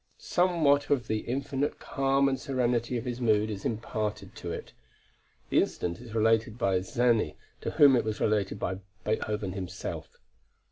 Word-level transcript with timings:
Somewhat 0.17 0.89
of 0.89 1.05
the 1.05 1.19
infinite 1.19 1.77
calm 1.77 2.27
and 2.27 2.39
serenity 2.39 2.97
of 2.97 3.05
his 3.05 3.21
mood 3.21 3.51
is 3.51 3.65
imparted 3.65 4.33
to 4.37 4.51
it. 4.51 4.73
The 5.51 5.59
incident 5.61 5.99
is 6.01 6.15
related 6.15 6.57
by 6.57 6.79
Czerny 6.79 7.35
to 7.61 7.69
whom 7.69 7.95
it 7.95 8.03
was 8.03 8.19
related 8.19 8.57
by 8.57 8.79
Beethoven 9.05 9.53
himself. 9.53 10.17